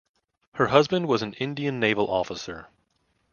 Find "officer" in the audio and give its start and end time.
2.01-2.69